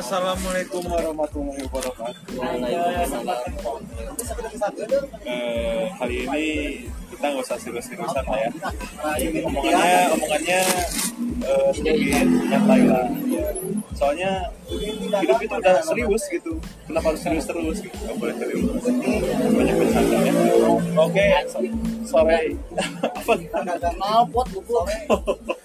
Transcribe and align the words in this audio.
Assalamualaikum 0.00 0.80
warahmatullahi 0.88 1.60
wabarakatuh. 1.68 2.40
Eh, 5.28 5.92
kali 5.92 6.16
ini 6.24 6.46
kita 7.12 7.24
nggak 7.28 7.44
usah 7.44 7.60
serius-seriusan 7.60 8.24
lah 8.24 8.40
ya. 8.40 8.48
Omongannya, 9.44 10.00
omongannya 10.16 10.60
eh, 11.44 11.68
sedikit 11.76 12.28
nyantai 12.32 12.82
lah. 12.88 13.12
Ya. 13.28 13.44
Soalnya 13.92 14.48
hidup 14.72 15.36
itu 15.36 15.54
udah 15.60 15.84
serius 15.84 16.22
gitu. 16.32 16.56
Kenapa 16.88 17.12
harus 17.12 17.20
serius 17.20 17.44
terus 17.44 17.78
gitu? 17.84 17.96
Gak 18.00 18.16
boleh 18.16 18.34
serius. 18.40 18.84
Banyak 19.52 19.74
bercanda 19.84 20.16
ya. 20.16 20.32
Oke, 20.96 21.26
sore. 22.08 22.56
Apa? 23.28 24.24
Pot 24.32 24.48
buku. 24.48 24.80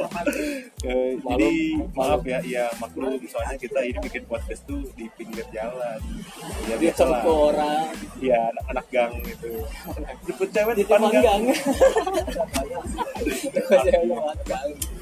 Jadi 1.25 1.53
maaf 1.93 2.21
ya, 2.25 2.39
ya 2.45 2.65
maklum 2.77 3.17
soalnya 3.25 3.57
kita 3.57 3.79
ini 3.81 3.97
bikin 4.05 4.23
podcast 4.29 4.61
tuh 4.65 4.85
di 4.93 5.09
pinggir 5.17 5.45
jalan. 5.49 5.99
Ya 6.69 6.75
biasa 6.77 7.03
lah. 7.05 7.21
orang. 7.25 7.89
Ya 8.21 8.39
anak-anak 8.53 8.85
gang 8.93 9.13
gitu. 9.25 9.51
Jemput 10.29 10.49
cewek 10.53 10.73
Di 10.77 10.83
depan 10.85 11.01
gang. 11.09 11.41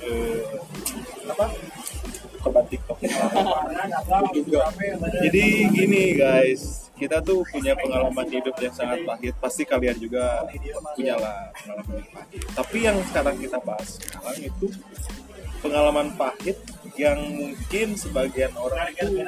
Eh, 0.03 0.43
apa? 1.31 1.45
Korban 2.43 2.65
TikTok. 2.67 2.97
Jadi 5.23 5.45
gini 5.71 6.03
guys, 6.19 6.82
kita 6.93 7.17
tuh 7.25 7.41
punya 7.49 7.73
pengalaman 7.73 8.27
hidup 8.29 8.55
yang 8.61 8.73
sangat 8.73 9.01
pahit. 9.03 9.33
Pasti 9.41 9.63
kalian 9.65 9.97
juga 9.97 10.45
punya 10.93 11.17
lah 11.17 11.49
pengalaman 11.57 11.95
yang 11.99 12.09
pahit. 12.13 12.41
Tapi 12.53 12.77
yang 12.85 12.97
sekarang 13.09 13.35
kita 13.41 13.57
bahas 13.61 13.89
sekarang 13.97 14.37
itu 14.39 14.67
pengalaman 15.63 16.07
pahit 16.19 16.59
yang 16.99 17.17
mungkin 17.33 17.87
sebagian 17.95 18.51
orang 18.59 18.91
itu 18.93 19.23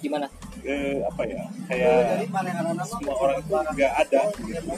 Gimana? 0.00 0.30
eh, 0.64 1.02
apa 1.04 1.22
ya 1.28 1.44
kayak 1.68 2.24
semua 2.88 3.14
orang 3.20 3.36
itu 3.42 3.52
nggak 3.52 3.92
ada 4.06 4.22
gitu. 4.40 4.72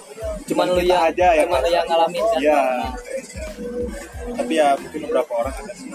Cuman 0.50 0.66
lu 0.74 0.82
yang 0.82 1.02
aja 1.06 1.26
ya 1.36 1.44
cuman 1.46 1.60
lu 1.62 1.70
yang 1.70 1.86
ngalamin 1.86 2.24
kan? 2.26 2.40
ya 2.42 2.60
tapi 4.34 4.52
ya 4.58 4.74
mungkin 4.74 5.00
beberapa 5.06 5.32
orang 5.38 5.54
ada 5.54 5.72
sih 5.78 5.88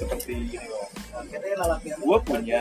seperti 0.00 0.32
ini 0.32 0.56
loh 0.64 0.88
gue 1.26 2.18
punya 2.20 2.60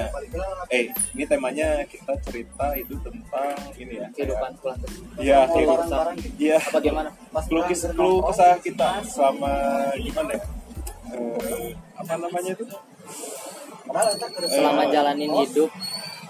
eh 0.69 0.85
ini 1.13 1.23
temanya 1.23 1.83
kita 1.85 2.13
cerita 2.21 2.65
itu 2.73 2.95
tentang 2.99 3.55
ini 3.75 3.93
ya 3.97 4.07
Kehidupan 4.11 4.51
pulang 4.57 4.79
ke 4.79 4.87
Iya, 5.19 5.39
kehidupan. 5.47 6.15
Iya. 6.37 6.57
Apa 6.59 6.79
gimana? 6.79 7.09
Keluh 7.45 7.63
kisah 7.65 7.91
keluh 7.91 8.19
kesah 8.25 8.57
kita 8.59 8.89
selama 9.03 9.51
gimana 9.95 10.31
ya? 10.33 10.41
Eh, 11.13 11.71
apa 11.93 12.13
namanya 12.17 12.51
itu? 12.51 12.65
Selama 14.49 14.81
Eh, 14.83 14.89
jalanin 14.89 15.31
hidup 15.37 15.69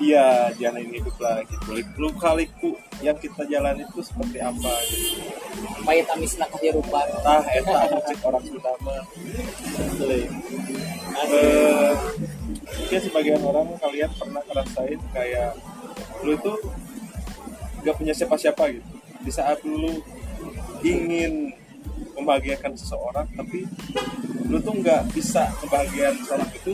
Iya, 0.02 0.50
jalanin 0.58 0.90
hidup 0.90 1.16
lah 1.22 1.46
gitu. 1.46 1.78
Lu 2.02 2.10
kaliku 2.18 2.74
yang 3.06 3.18
kita 3.22 3.46
jalan 3.46 3.78
itu 3.78 4.00
seperti 4.02 4.42
apa 4.42 4.74
gitu. 4.90 5.22
pahit 5.86 6.08
amisna 6.10 6.50
kehidupan. 6.50 7.08
Tah, 7.22 7.44
eta 7.54 7.80
musik 7.94 8.20
orang 8.26 8.44
Sunda 8.48 8.74
mah. 8.82 9.04
Eh, 11.14 11.94
mungkin 12.80 13.00
sebagian 13.06 13.42
orang 13.46 13.68
kalian 13.78 14.12
pernah 14.18 14.42
ngerasain 14.50 15.00
kayak 15.14 15.52
lu 16.26 16.34
itu 16.34 16.54
gak 17.86 17.96
punya 18.00 18.14
siapa-siapa 18.16 18.64
gitu. 18.74 18.92
Di 19.24 19.32
saat 19.32 19.62
lu 19.62 20.02
ingin 20.84 21.54
membahagiakan 22.18 22.74
seseorang, 22.78 23.28
tapi 23.34 23.66
lu 24.50 24.58
tuh 24.62 24.76
nggak 24.78 25.10
bisa 25.16 25.50
membahagiakan 25.64 26.16
seseorang 26.22 26.52
itu 26.54 26.74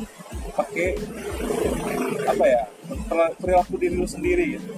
pakai 0.51 0.97
perilaku 3.09 3.73
diri 3.81 3.95
lu 3.97 4.07
sendiri 4.07 4.57
gitu. 4.57 4.71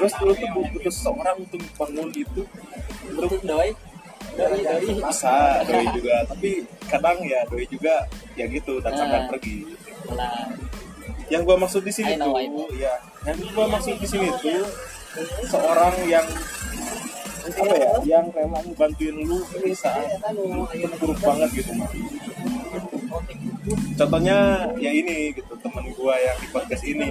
Terus 0.00 0.12
lu 0.24 0.32
tuh 0.32 0.48
butuh 0.54 0.92
seseorang 0.92 1.36
untuk 1.44 1.60
bangun 1.76 2.08
itu 2.14 2.42
Untuk 3.10 3.42
doi. 3.44 3.70
Doi 4.30 4.60
doi. 4.62 4.94
bisa 5.02 5.60
doi 5.66 5.86
juga 5.92 6.22
tapi 6.24 6.62
kadang 6.86 7.18
ya 7.26 7.42
doi 7.50 7.66
juga 7.66 8.06
ya 8.38 8.46
gitu 8.46 8.78
dan 8.80 8.92
sampai 8.94 9.20
Nah. 9.20 9.28
pergi 9.28 9.56
Nah, 10.10 10.48
yang 11.30 11.42
gua 11.46 11.54
maksud 11.60 11.82
di 11.86 11.92
sini 11.92 12.16
tuh 12.18 12.34
ya 12.74 12.94
yang 13.26 13.38
gua 13.54 13.66
maksud 13.68 13.94
di 14.00 14.06
sini 14.08 14.26
tuh 14.42 14.64
seorang 15.46 15.94
yang 16.08 16.26
apa 17.50 17.74
ya 17.74 17.90
yang 18.06 18.26
rela 18.30 18.58
ngebantuin 18.62 19.16
lu 19.26 19.38
di 19.60 19.74
saat 19.74 20.06
terpuruk 20.70 21.18
banget 21.20 21.50
gitu 21.62 21.72
Mak. 21.74 21.90
Contohnya 23.96 24.36
ya 24.76 24.90
ini 24.90 25.32
gitu 25.32 25.52
temen 25.56 25.84
gua 25.94 26.14
yang 26.16 26.36
di 26.36 26.48
podcast 26.48 26.84
ini 26.84 27.08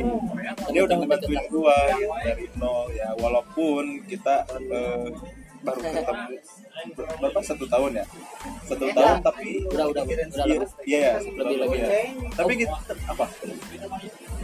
dia 0.69 0.81
udah 0.83 0.95
ngebantuin 0.97 1.43
gua 1.47 1.77
gitu, 1.93 2.11
dari 2.23 2.45
nol 2.55 2.87
ya 2.91 3.09
walaupun 3.15 3.83
kita 4.05 4.43
eh, 4.49 5.07
baru 5.59 5.79
ketemu 5.83 6.23
ber- 6.95 7.11
berapa 7.19 7.39
satu 7.43 7.65
tahun 7.67 7.91
ya 7.99 8.05
satu 8.63 8.85
tahun 8.89 9.19
tapi 9.19 9.67
udah 9.67 9.85
udah 9.91 10.03
udah 10.07 10.15
iya 10.15 10.55
lebih. 10.55 10.67
iya 10.87 10.99
ya, 10.99 11.13
satu 11.19 11.35
tahun 11.35 11.47
Lebih, 11.59 11.79
ya. 11.79 11.87
lebih. 11.87 12.05
tapi 12.31 12.51
kita 12.55 12.75
apa 13.05 13.25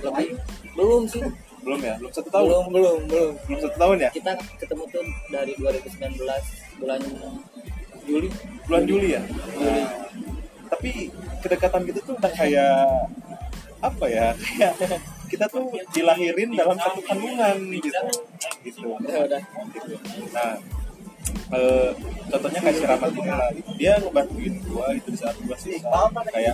lebih. 0.03 0.27
Belum 0.75 1.03
sih. 1.07 1.23
belum 1.65 1.81
ya 1.81 1.95
belum 1.97 2.11
satu 2.13 2.29
tahun 2.29 2.45
Belum 2.45 2.65
belum 2.69 2.97
belum. 3.09 3.31
belum 3.41 3.57
satu 3.57 3.77
tahun 3.79 3.97
ya 3.97 4.09
Kita 4.13 4.31
ketemu 4.61 4.83
tuh 4.85 5.01
dari 5.31 5.53
2019 5.57 6.13
bulan 6.77 6.99
Juli. 8.05 8.29
bulan 8.69 8.83
Juli 8.85 9.07
ya 9.17 9.21
Juli. 9.57 9.83
Tapi 10.69 11.13
kedekatan 11.43 11.81
kita 11.85 11.99
tuh 12.03 12.15
udah 12.17 12.31
kayak 12.33 13.09
apa 13.83 14.05
ya 14.09 14.27
kayak 14.37 15.01
kita 15.25 15.45
tuh 15.49 15.65
dilahirin 15.91 16.53
dalam 16.53 16.77
satu 16.77 17.01
kandungan 17.01 17.57
gitu. 17.73 17.89
Gitu. 18.61 18.87
Ya 19.05 19.21
udah. 19.25 19.41
gitu. 19.73 19.93
nah 20.33 20.53
eh, 21.53 21.89
contohnya 22.29 22.59
kayak 22.61 22.77
si 22.77 22.83
Rahmat 22.85 23.09
ini 23.13 23.29
lah. 23.29 23.49
Dia 23.77 23.93
ngebantuin 24.01 24.55
gua 24.69 24.85
itu 24.93 25.09
di 25.09 25.17
saat 25.17 25.35
gua 25.41 25.57
susah 25.57 26.09
kayak 26.29 26.53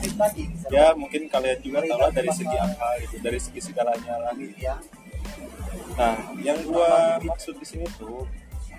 ya 0.72 0.96
mungkin 0.96 1.28
kalian 1.28 1.60
juga 1.60 1.80
tahu 1.84 2.00
lah 2.00 2.12
dari 2.12 2.32
segi 2.32 2.58
apa 2.58 2.88
gitu 3.04 3.16
dari 3.20 3.40
segi 3.40 3.60
segalanya 3.60 4.16
lah 4.20 4.34
nah 6.00 6.16
yang 6.40 6.60
gua 6.68 7.20
maksud 7.20 7.60
di 7.60 7.68
sini 7.68 7.86
tuh 8.00 8.24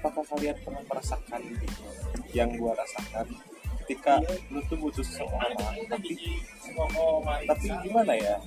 apakah 0.00 0.24
kalian 0.32 0.56
pernah 0.64 0.82
merasakan 0.88 1.40
gitu 1.44 1.84
yang 2.32 2.50
gua 2.56 2.72
rasakan 2.76 3.28
ketika 3.92 4.24
lu 4.48 4.64
tuh 4.72 4.76
butuh 4.80 5.04
seseorang 5.04 5.52
tapi 5.84 6.16
tapi 7.44 7.66
gimana 7.84 8.16
ya? 8.16 8.40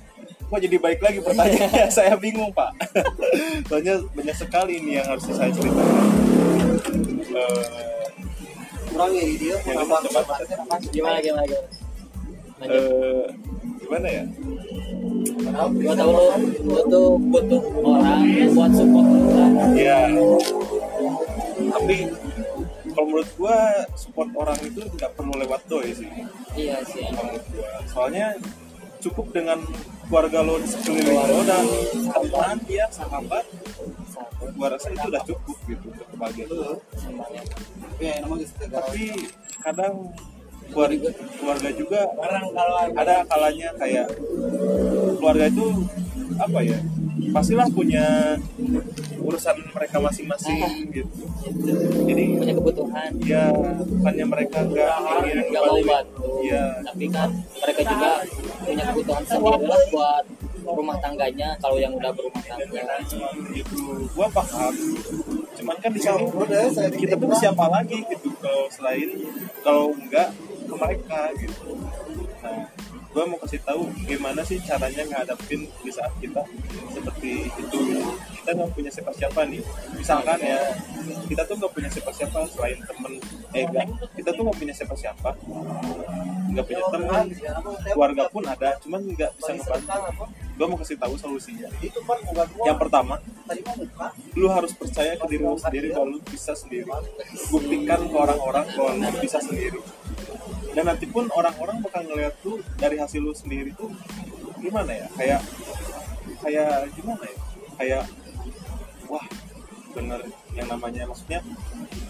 Kok 0.50 0.58
jadi 0.58 0.76
baik 0.82 0.98
lagi 0.98 1.18
pertanyaannya? 1.22 1.86
Saya 1.96 2.18
bingung 2.18 2.50
pak. 2.50 2.74
Soalnya 3.70 4.02
banyak 4.10 4.34
sekali 4.34 4.82
ini 4.82 4.98
yang 4.98 5.06
harus 5.06 5.22
saya 5.30 5.50
ceritakan. 5.54 6.06
Eh, 7.30 8.04
kurang 8.90 9.10
ya 9.14 9.22
dia 9.22 9.54
yang 9.70 9.78
ini 9.86 9.94
coba 10.10 10.34
Gimana 10.90 11.18
gimana 11.22 11.44
gimana. 11.46 11.68
Eh, 12.66 13.24
gimana 13.86 14.06
ya? 14.10 14.24
Gua 15.46 15.94
tahu 15.94 16.10
lu, 16.10 16.26
lu 16.66 16.80
tuh 16.90 17.06
butuh 17.30 17.62
orang 17.86 18.18
buat 18.50 18.70
support 18.74 19.06
lu 19.06 19.20
kan. 19.30 19.50
ya 19.78 20.10
tapi 21.70 21.96
menurut 23.16 23.32
gua 23.40 23.88
support 23.96 24.28
orang 24.36 24.60
itu 24.60 24.84
nggak 24.92 25.16
perlu 25.16 25.32
lewat 25.40 25.64
doi 25.72 25.88
sih. 25.96 26.04
Iya 26.52 26.84
sih. 26.84 27.00
kalau 27.08 27.32
menurut 27.32 27.48
gua. 27.48 27.68
Soalnya 27.88 28.36
cukup 29.00 29.32
dengan 29.32 29.64
keluarga 30.04 30.44
lo 30.44 30.60
di 30.60 30.68
sekeliling 30.68 31.24
lo 31.24 31.40
dan 31.48 31.64
teman 32.12 32.60
dia 32.68 32.84
sahabat. 32.92 33.48
Gua 34.52 34.68
rasa 34.68 34.92
itu 34.92 35.08
udah 35.08 35.22
cukup 35.24 35.56
gitu 35.64 35.84
untuk 35.88 36.06
kebahagiaan 36.12 36.52
lo 36.52 36.76
ya 37.96 38.20
gitu 38.20 38.64
tapi 38.68 39.04
kadang 39.64 40.12
keluarga, 40.68 41.08
keluarga 41.40 41.70
juga 41.72 42.00
ada 42.92 43.24
kalanya 43.24 43.72
kayak 43.80 44.06
keluarga 45.16 45.48
itu 45.48 45.66
apa 46.36 46.60
ya 46.60 46.78
pastilah 47.32 47.68
punya 47.72 48.36
urusan 49.20 49.56
mereka 49.72 49.96
masing-masing 49.98 50.58
gitu 50.90 51.24
jadi 52.06 52.24
Punya 52.36 52.54
kebutuhan. 52.54 53.10
ya 53.22 53.50
bukannya 53.82 54.26
mereka 54.26 54.58
nggak 54.62 54.94
ingin 55.24 55.36
Gak 55.46 55.62
mau 55.62 55.74
kembali 55.76 55.82
bantu. 55.84 56.26
Iya. 56.42 56.64
Tapi 56.84 57.04
kan 57.08 57.28
mereka 57.58 57.80
juga 57.82 58.10
punya 58.60 58.84
kebutuhan 58.86 59.22
sendiri 59.24 59.64
lah 59.64 59.82
buat 59.90 60.24
rumah 60.66 60.96
tangganya 60.98 61.48
kalau 61.62 61.78
yang 61.78 61.94
udah 61.94 62.10
berumah 62.10 62.42
tangga. 62.42 62.82
gitu 63.54 63.78
gua 64.12 64.26
paham 64.28 64.74
cuman 65.56 65.76
kan 65.78 65.90
di 65.94 66.00
sini 66.02 66.26
kita 66.98 67.14
tuh 67.14 67.38
siapa 67.38 67.64
lagi 67.70 68.02
gitu 68.02 68.28
kalau 68.42 68.66
selain 68.68 69.08
kalau 69.62 69.94
enggak 69.94 70.34
ke 70.66 70.74
mereka 70.74 71.20
gitu 71.38 71.70
nah 72.42 72.66
gua 73.14 73.24
mau 73.24 73.38
kasih 73.40 73.62
tahu 73.62 73.86
gimana 74.04 74.42
sih 74.42 74.58
caranya 74.58 75.06
ngadapin 75.06 75.70
di 75.70 75.90
saat 75.94 76.10
kita 76.18 76.42
seperti 76.90 77.46
itu 77.46 77.78
kita 78.46 78.62
nggak 78.62 78.78
punya 78.78 78.90
siapa-siapa 78.94 79.40
nih. 79.50 79.62
Misalkan 79.98 80.38
ya 80.38 80.58
kita 81.26 81.42
tuh 81.50 81.58
nggak 81.58 81.72
punya 81.74 81.90
siapa-siapa 81.90 82.38
selain 82.54 82.78
temen 82.78 83.12
eh 83.50 83.66
kita 84.14 84.30
tuh 84.30 84.42
nggak 84.46 84.58
punya 84.62 84.70
siapa 84.70 84.94
nggak 86.54 86.62
punya 86.62 86.84
teman 86.94 87.24
keluarga 87.90 88.24
pun 88.30 88.46
ada 88.46 88.78
cuman 88.86 89.02
nggak 89.02 89.34
bisa 89.34 89.50
ngebantu. 89.58 90.30
Gue 90.54 90.66
mau 90.70 90.78
kasih 90.78 90.94
tahu 90.94 91.14
solusinya. 91.18 91.66
Yang 92.62 92.78
pertama 92.78 93.18
lu 94.38 94.46
harus 94.46 94.70
percaya 94.78 95.18
ke 95.18 95.26
diri 95.26 95.42
lu 95.42 95.58
sendiri 95.58 95.90
bahwa 95.90 96.06
lu 96.14 96.18
bisa 96.22 96.54
sendiri. 96.54 96.86
Buktikan 97.50 98.00
ke 98.06 98.14
orang-orang 98.14 98.66
bahwa 98.78 98.90
lu 98.94 99.10
bisa 99.18 99.42
sendiri. 99.42 99.82
Dan 100.70 100.86
nanti 100.86 101.10
pun 101.10 101.26
orang-orang 101.34 101.82
bakal 101.82 102.06
ngeliat 102.06 102.38
lu 102.46 102.62
dari 102.78 102.94
hasil 102.94 103.18
lu 103.18 103.34
sendiri 103.34 103.74
tuh 103.74 103.90
gimana 104.62 104.94
ya? 104.94 105.10
Kayak 105.18 105.42
kayak 106.46 106.94
gimana 106.94 107.26
ya? 107.26 107.38
Kayak 107.76 108.04
wah 109.08 109.26
bener 109.96 110.20
yang 110.52 110.68
namanya 110.68 111.08
maksudnya 111.08 111.40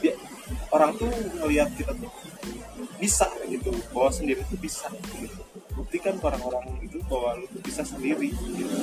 dia, 0.02 0.18
orang 0.74 0.90
tuh 0.98 1.06
ngeliat 1.38 1.70
kita 1.78 1.94
tuh 1.94 2.10
bisa 2.98 3.28
gitu 3.46 3.70
bahwa 3.94 4.10
sendiri 4.10 4.42
tuh 4.48 4.58
bisa 4.58 4.90
gitu. 4.90 5.42
buktikan 5.76 6.16
ke 6.16 6.24
orang-orang 6.24 6.80
itu 6.82 6.98
bahwa 7.06 7.36
lu 7.36 7.46
tuh 7.52 7.62
bisa 7.62 7.84
sendiri 7.84 8.32
gitu 8.32 8.76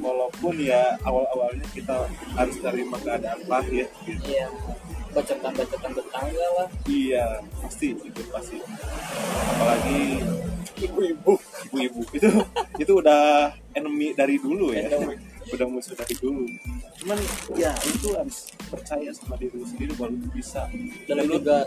walaupun 0.00 0.56
ya 0.60 0.96
awal-awalnya 1.04 1.64
kita 1.72 2.08
harus 2.34 2.56
terima 2.58 2.96
keadaan 2.98 3.40
pahit 3.46 3.88
gitu. 4.08 4.20
iya 4.26 4.48
bacotan-bacotan 5.14 5.92
tetangga 5.94 6.46
lah 6.58 6.68
Iya, 6.90 7.38
pasti 7.62 7.94
itu 7.94 8.22
pasti. 8.34 8.58
Apalagi 9.54 10.20
ibu-ibu, 10.82 11.32
ibu-ibu 11.70 12.00
itu 12.10 12.28
itu 12.82 12.92
udah 12.98 13.54
enemy 13.78 14.10
dari 14.12 14.36
dulu 14.42 14.74
ya. 14.74 14.90
Udah 15.54 15.66
musuh 15.70 15.94
dari 15.94 16.18
dulu. 16.18 16.50
Cuman 16.94 17.18
ya 17.58 17.72
itu 17.84 18.08
harus 18.14 18.48
percaya 18.70 19.10
sama 19.12 19.34
diri 19.36 19.54
lu 19.58 19.66
sendiri 19.66 19.92
bahwa 19.98 20.14
lu 20.14 20.28
bisa. 20.30 20.62
dan 21.04 21.14
lu 21.26 21.36
juga 21.38 21.66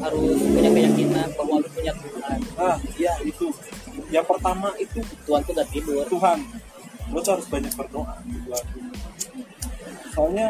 harus 0.00 0.38
punya 0.42 0.70
keyakinan 0.72 1.28
bahwa 1.36 1.54
lu 1.60 1.68
punya 1.70 1.92
Tuhan 1.94 2.38
Ah, 2.56 2.76
ya 2.96 3.14
itu. 3.22 3.48
Yang 4.10 4.26
pertama 4.26 4.68
itu 4.80 4.98
Tuhan 5.28 5.40
tuh 5.44 5.52
gak 5.54 5.68
tidur 5.70 6.04
Tuhan. 6.08 6.38
Lu 7.12 7.18
tuh 7.20 7.32
harus 7.36 7.46
banyak 7.52 7.72
berdoa 7.76 8.14
Tuhan. 8.24 8.64
Soalnya 10.14 10.48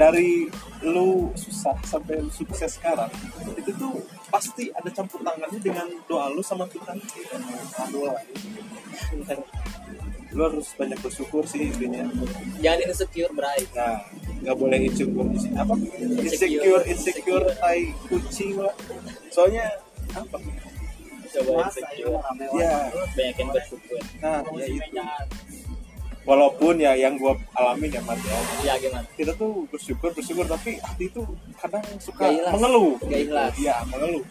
dari 0.00 0.48
lu 0.82 1.30
susah 1.36 1.76
sampai 1.84 2.24
lu 2.24 2.32
sukses 2.32 2.80
sekarang 2.80 3.12
itu 3.54 3.70
tuh 3.76 4.02
pasti 4.32 4.72
ada 4.72 4.88
campur 4.88 5.20
tangannya 5.20 5.60
dengan 5.60 5.86
doa 6.08 6.32
lu 6.32 6.40
sama 6.40 6.64
Tuhan. 6.66 6.96
Aduh, 7.86 8.16
lu 10.32 10.42
harus 10.48 10.72
banyak 10.74 10.96
bersyukur 10.98 11.44
sih 11.44 11.68
intinya. 11.68 12.08
jangan 12.58 12.88
insecure 12.88 13.32
bray 13.32 13.60
Nah, 13.76 14.00
nggak 14.40 14.56
boleh 14.56 14.78
insecure 14.88 15.28
apa? 15.54 15.74
Insecure, 16.24 16.82
insecure, 16.88 17.46
tai 17.60 17.92
kucing 18.08 18.56
lah. 18.56 18.74
Soalnya 19.28 19.68
apa? 20.12 20.36
coba 21.32 21.52
insecure 21.64 22.20
Ya, 22.52 22.92
banyakin 23.16 23.46
bersyukur 23.48 24.00
nah 24.20 24.44
ya 24.52 24.66
itu. 24.68 25.04
Walaupun 26.22 26.78
ya 26.78 26.94
yang 26.94 27.18
gua 27.18 27.34
alamin 27.58 27.90
ya 27.90 27.98
Mat 28.06 28.14
ya, 28.22 28.38
ya 28.62 28.74
gimana 28.78 29.02
kita 29.18 29.34
tuh 29.34 29.66
bersyukur 29.66 30.14
bersyukur 30.14 30.46
tapi 30.46 30.78
hati 30.78 31.10
itu 31.10 31.18
kadang 31.58 31.82
suka 31.98 32.30
Gak 32.30 32.52
mengeluh 32.54 32.94
Gak 33.02 33.20
ikhlas. 33.26 33.52
iya 33.58 33.82
mengeluh 33.90 34.22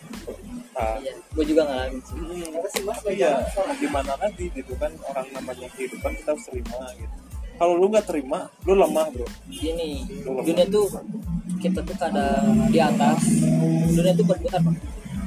nah, 0.71 0.95
iya. 0.99 1.13
gue 1.17 1.45
juga 1.45 1.61
ngalamin 1.67 2.01
sih. 2.03 2.15
Hmm, 2.15 2.49
tapi 2.87 3.11
ya 3.19 3.31
gimana? 3.79 4.11
Nanti 4.19 4.43
gitu 4.55 4.73
kan 4.79 4.91
orang 5.07 5.27
namanya 5.35 5.67
kehidupan 5.75 6.11
kita 6.19 6.29
harus 6.35 6.45
terima 6.47 6.79
gitu. 6.95 7.15
Kalau 7.61 7.73
lu 7.77 7.85
nggak 7.93 8.07
terima 8.09 8.49
lu 8.65 8.73
lemah 8.73 9.07
bro. 9.13 9.27
Gini 9.45 10.07
dunia 10.25 10.65
tuh 10.65 10.87
kita 11.61 11.79
tuh 11.85 11.95
kadang 11.99 12.71
di 12.73 12.79
atas 12.81 13.21
dunia 13.93 14.13
tuh 14.17 14.25
berputar 14.25 14.61
Pak. 14.65 14.75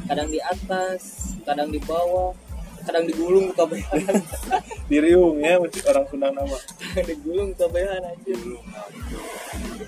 kadang 0.05 0.29
di 0.29 0.37
atas 0.43 1.32
kadang 1.49 1.73
di 1.73 1.81
bawah 1.81 2.37
kadang 2.85 3.08
digulung 3.08 3.49
ke 3.56 3.64
bayangan 3.64 4.20
diriung 4.93 5.41
ya 5.41 5.56
orang 5.62 6.05
Sunda 6.11 6.29
nama. 6.29 6.58
Digulung 7.08 7.56
ke 7.56 7.64
bayangan 7.70 8.12
anjir 8.12 8.37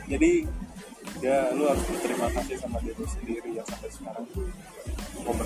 jadi 0.07 0.47
ya 1.19 1.51
lu 1.57 1.67
harus 1.67 1.83
berterima 1.89 2.29
kasih 2.31 2.57
sama 2.61 2.79
diri 2.85 3.05
sendiri 3.09 3.51
yang 3.57 3.67
sampai 3.67 3.91
sekarang. 3.91 4.25
tuh. 4.31 4.49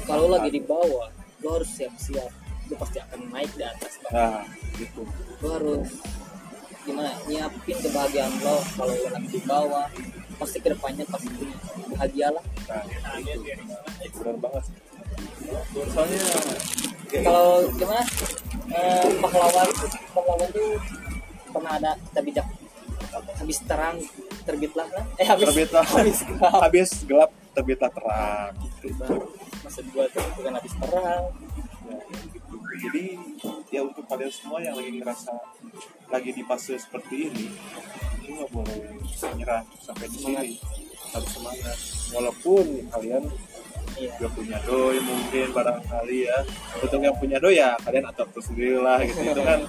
Kalau 0.06 0.26
lagi 0.30 0.50
di 0.50 0.62
bawah 0.64 1.08
lo 1.40 1.48
harus 1.56 1.70
siap-siap. 1.76 2.30
Lo 2.70 2.74
pasti 2.78 2.98
akan 3.02 3.20
naik 3.34 3.50
di 3.56 3.64
atas 3.64 3.98
Pak. 4.04 4.10
nah 4.12 4.44
gitu. 4.76 5.02
Lo 5.42 5.48
harus 5.56 5.88
gimana 6.80 7.12
nyiapin 7.28 7.76
kebahagiaan 7.76 8.32
lo 8.40 8.56
kalau 8.76 8.92
lo 8.92 9.08
lagi 9.12 9.28
di 9.28 9.40
bawah. 9.44 9.86
Pasti 10.40 10.58
ke 10.60 10.72
depannya 10.72 11.04
pasti 11.08 11.28
bahagia 11.92 12.28
lah. 12.32 12.44
Nah 12.68 12.84
itu 14.04 14.16
benar 14.22 14.36
banget. 14.40 14.64
Soalnya 15.90 16.18
ya, 17.10 17.20
kalau 17.26 17.66
gimana 17.74 18.02
eh, 18.70 19.08
pahlawan 19.18 19.68
pahlawan 20.14 20.48
tuh 20.54 20.70
pernah 21.50 21.72
ada 21.76 21.90
kita 22.12 22.20
bijak. 22.22 22.46
Habis 23.10 23.58
terang 23.66 23.96
terbitlah 24.46 24.86
kan 24.88 25.04
eh 25.18 25.26
habis 25.26 25.46
terbitlah. 25.50 25.84
habis 25.98 26.18
gelap. 26.22 26.60
Habis 26.62 26.90
gelap 27.04 27.30
terbitlah 27.52 27.90
terang. 27.90 28.52
Gitu. 28.80 29.06
Maksud 29.64 29.84
gua 29.92 30.04
tuh 30.12 30.24
bukan 30.36 30.52
habis 30.56 30.74
terang 30.76 31.24
Ya, 31.90 31.98
gitu. 32.30 32.54
jadi 32.86 33.04
ya 33.74 33.80
untuk 33.82 34.06
kalian 34.06 34.30
semua 34.30 34.62
yang 34.62 34.78
lagi 34.78 34.94
ngerasa 34.94 35.34
lagi 36.06 36.30
di 36.30 36.42
fase 36.46 36.78
seperti 36.78 37.26
ini 37.26 37.46
itu 38.22 38.38
nggak 38.38 38.50
boleh 38.54 38.78
menyerah 39.34 39.62
sampai 39.82 40.06
di 40.06 40.18
sini. 40.22 40.50
Harus 41.10 41.30
semangat. 41.34 41.78
Walaupun 42.14 42.66
kalian 42.94 43.24
iya. 43.98 44.14
gak 44.22 44.32
punya 44.38 44.58
doi 44.62 45.02
mungkin 45.02 45.46
barangkali 45.50 46.18
ya. 46.30 46.38
Untuk 46.78 47.00
yang 47.02 47.16
punya 47.18 47.42
doi 47.42 47.58
ya 47.58 47.74
kalian 47.82 48.06
atur 48.06 48.30
terus 48.30 48.46
sendiri 48.46 48.78
lah 48.78 49.02
gitu. 49.02 49.18
Itu 49.18 49.42
kan 49.42 49.60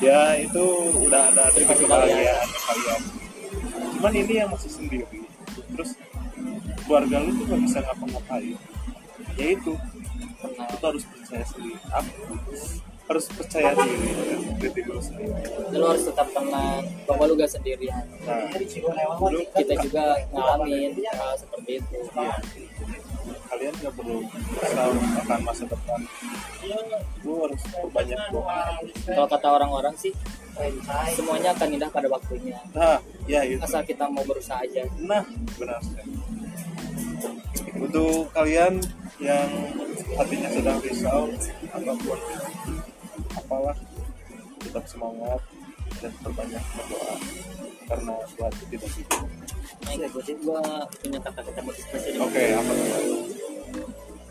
ya 0.00 0.40
itu 0.40 0.64
udah 0.96 1.22
ada 1.36 1.52
terima 1.52 1.76
kebahagiaan 1.76 2.48
kalian. 2.48 3.00
cuman 3.96 4.12
ini 4.16 4.32
yang 4.40 4.48
masih 4.48 4.72
sendiri. 4.72 5.04
Terus 5.76 5.92
keluarga 6.88 7.20
lu 7.20 7.36
tuh 7.36 7.44
gak 7.52 7.60
bisa 7.68 7.78
ngapa-ngapain 7.84 8.56
ya 9.36 9.46
itu. 9.54 9.72
Pernah 10.36 10.64
lu 10.68 10.76
tuh 10.76 10.88
harus 10.92 11.04
percaya 11.08 11.44
sendiri. 11.44 11.78
Apa? 11.92 12.10
harus 13.06 13.30
percaya 13.30 13.70
diri 13.70 13.78
kan 13.78 13.88
diri 14.58 14.82
lu 14.82 14.98
sendiri. 14.98 15.30
Lo 15.78 15.94
harus 15.94 16.04
tetap 16.10 16.26
tenang 16.34 16.82
bahwa 17.06 17.22
lu 17.30 17.34
gak 17.38 17.52
sendirian. 17.54 18.02
Nah 18.26 18.50
dulu 18.50 19.40
kita 19.54 19.74
juga 19.78 20.04
ngalamin 20.34 20.90
hal 21.14 21.32
seperti 21.38 21.78
itu. 21.78 21.98
Ya, 22.18 22.34
kalian 23.46 23.72
gak 23.78 23.94
perlu 23.94 24.26
tahu 24.58 24.92
akan 25.22 25.40
masa 25.46 25.64
depan. 25.70 26.00
Lu 27.22 27.46
harus 27.46 27.62
banyak 27.94 28.18
doa. 28.34 28.74
Kalau 29.06 29.28
kata 29.30 29.48
orang-orang 29.54 29.94
sih 29.94 30.10
semuanya 31.14 31.54
akan 31.54 31.78
indah 31.78 31.90
pada 31.94 32.10
waktunya. 32.10 32.58
Nah 32.74 32.98
ya 33.30 33.46
itu 33.46 33.62
asal 33.62 33.86
kita 33.86 34.10
mau 34.10 34.26
berusaha 34.26 34.66
aja. 34.66 34.82
Nah, 34.98 35.22
benar. 35.54 35.78
Sekali. 35.78 36.10
Untuk 37.76 38.34
kalian 38.34 38.82
yang 39.16 39.48
hatinya 40.16 40.48
sedang 40.52 40.78
risau 40.84 41.32
apa 41.72 41.92
pun 41.96 42.20
apalah 43.32 43.76
tetap 44.60 44.84
semangat 44.84 45.40
dan 46.04 46.12
perbanyak 46.20 46.64
berdoa 46.76 47.16
karena 47.86 48.14
Tuhan 48.36 48.52
itu 48.52 48.64
tidak 48.66 48.90
tidur. 48.92 49.24
itu 49.86 50.06
gue 50.10 50.34
gue 50.42 50.62
punya 51.00 51.18
kata-kata 51.22 51.60
motivasi 51.62 52.08
Oke, 52.18 52.44
apa 52.52 52.72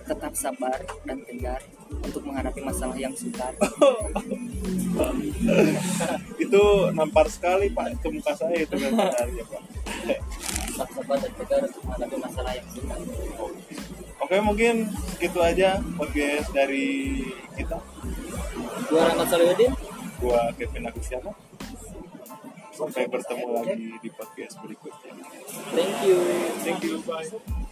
tetap 0.06 0.34
sabar 0.38 0.78
dan 1.02 1.18
tegar 1.26 1.62
untuk 1.90 2.22
menghadapi 2.30 2.62
masalah 2.62 2.94
yang 2.94 3.14
sukar. 3.18 3.58
Itu 6.46 6.94
nampar 6.94 7.26
sekali 7.26 7.74
Pak 7.74 8.06
ke 8.06 8.08
muka 8.14 8.38
saya 8.38 8.64
itu 8.64 8.76
kan 8.78 8.94
ya 9.34 9.46
Pak. 9.50 9.62
tetap 10.70 10.90
sabar 10.94 11.18
dan 11.18 11.32
tegar 11.34 11.62
untuk 11.66 11.82
menghadapi 11.90 12.18
masalah 12.22 12.52
yang 12.54 12.68
sukar. 12.70 12.98
Oke, 13.42 13.75
mungkin 14.42 14.90
segitu 15.14 15.40
aja 15.40 15.78
podcast 15.96 16.50
dari 16.50 17.22
kita. 17.54 17.78
gue 18.86 19.00
Rahmat 19.02 19.28
Solihuddin 19.30 19.74
Gua 20.18 20.50
Kevin 20.58 20.88
Agustiano. 20.90 21.32
Sampai 22.76 23.08
bertemu 23.08 23.48
lagi 23.56 23.96
di 24.04 24.10
podcast 24.12 24.60
berikutnya. 24.60 25.14
thank 25.72 25.96
you 26.04 26.18
Thank 26.66 26.82
you, 26.84 27.00
bye. 27.08 27.64